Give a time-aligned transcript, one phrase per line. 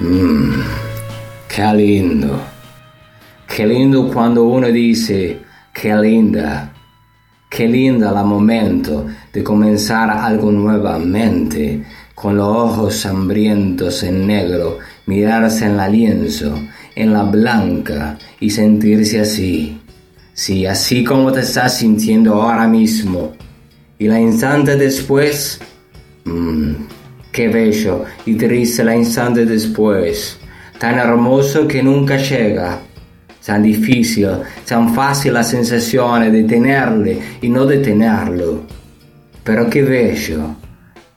[0.00, 0.60] Mmm,
[1.48, 2.40] qué lindo.
[3.46, 5.38] Qué lindo cuando uno dice,
[5.72, 6.72] qué linda.
[7.48, 15.66] Qué linda el momento de comenzar algo nuevamente, con los ojos hambrientos en negro, mirarse
[15.66, 16.58] en la lienzo,
[16.96, 19.80] en la blanca y sentirse así.
[20.32, 23.34] Sí, así como te estás sintiendo ahora mismo.
[24.00, 25.60] Y la instante después,
[26.24, 26.73] mmm,
[27.34, 28.04] qué bello.
[28.24, 30.38] Y triste la instante después,
[30.78, 32.78] tan hermoso que nunca llega.
[33.44, 34.28] Tan difícil,
[34.66, 38.62] tan fácil la sensación de tenerle y no de tenerlo.
[39.42, 40.56] Pero qué bello,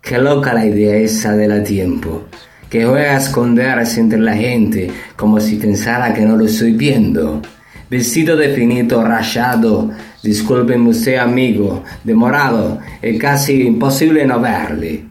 [0.00, 2.24] qué loca la idea esa del tiempo,
[2.70, 7.42] que juega a esconderse entre la gente como si pensara que no lo estoy viendo.
[7.90, 9.90] Vestido de finito rayado,
[10.22, 15.04] discúlpeme usted amigo, demorado, es casi imposible no verle.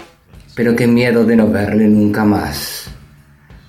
[0.55, 2.89] Pero qué miedo de no verle nunca más.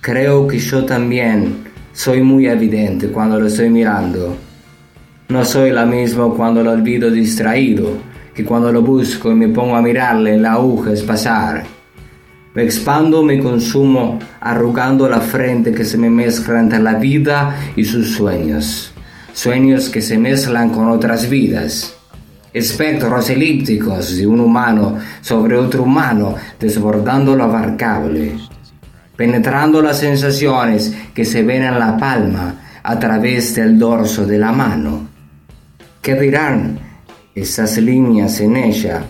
[0.01, 4.37] Creo que yo también soy muy evidente cuando lo estoy mirando.
[5.29, 7.97] No soy la misma cuando lo olvido distraído
[8.35, 11.63] que cuando lo busco y me pongo a mirarle la agujas pasar.
[12.53, 17.83] Me expando, me consumo, arrugando la frente que se me mezcla entre la vida y
[17.85, 18.93] sus sueños.
[19.33, 21.94] Sueños que se mezclan con otras vidas.
[22.55, 28.35] Espectros elípticos de un humano sobre otro humano desbordando lo abarcable
[29.15, 34.51] penetrando las sensaciones que se ven en la palma a través del dorso de la
[34.51, 35.07] mano.
[36.01, 36.77] ¿Qué dirán
[37.33, 39.03] esas líneas en ella?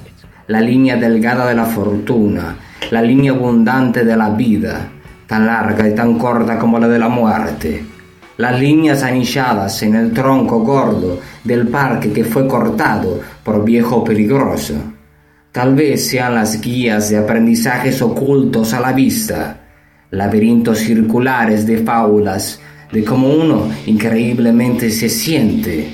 [0.47, 2.55] La línea delgada de la fortuna,
[2.91, 4.89] la línea abundante de la vida,
[5.27, 7.83] tan larga y tan corta como la de la muerte.
[8.37, 14.75] Las líneas anilladas en el tronco gordo del parque que fue cortado por viejo peligroso.
[15.51, 19.61] Tal vez sean las guías de aprendizajes ocultos a la vista
[20.11, 22.59] laberintos circulares de fábulas
[22.91, 25.89] de cómo uno increíblemente se siente.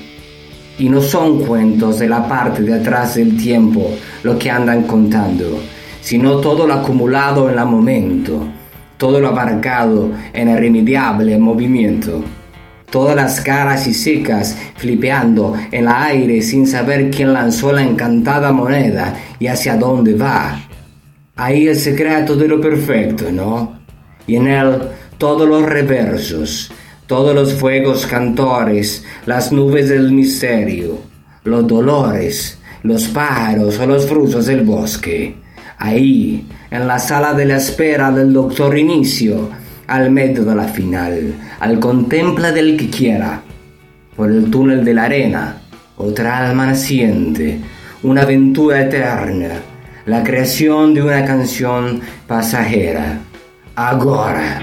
[0.78, 3.90] Y no son cuentos de la parte de atrás del tiempo
[4.22, 5.58] lo que andan contando,
[6.00, 8.46] sino todo lo acumulado en el momento,
[8.96, 12.22] todo lo abarcado en irremediable movimiento.
[12.92, 18.52] Todas las caras y secas flipeando en el aire sin saber quién lanzó la encantada
[18.52, 20.60] moneda y hacia dónde va.
[21.34, 23.82] Ahí el secreto de lo perfecto, ¿no?
[24.26, 24.78] y en él
[25.18, 26.72] todos los reversos,
[27.06, 30.98] todos los fuegos cantores, las nubes del misterio,
[31.44, 35.36] los dolores, los pájaros o los frutos del bosque.
[35.78, 39.50] Ahí, en la sala de la espera del doctor Inicio,
[39.92, 43.42] al medio de la final, al contempla del que quiera,
[44.16, 45.58] por el túnel de la arena,
[45.98, 47.60] otra alma naciente,
[48.02, 49.50] una aventura eterna,
[50.06, 53.18] la creación de una canción pasajera
[53.76, 54.62] agora.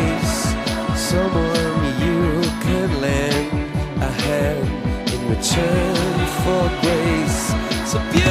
[5.41, 5.95] Return
[6.43, 7.47] for grace.
[7.91, 8.30] So beautiful.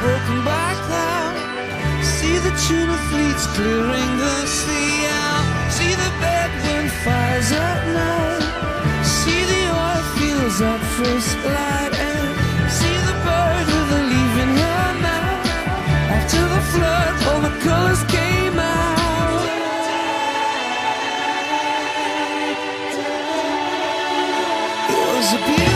[0.00, 1.34] Broken back cloud.
[2.02, 5.46] See the tuna fleets clearing the sea out.
[5.76, 8.44] See the bedroom fires at night.
[9.04, 11.92] See the oil fields at first light.
[12.08, 15.46] And see the bird with a leaf in her mouth.
[16.16, 19.46] After the flood, all the colors came out.
[25.16, 25.67] Was a beautiful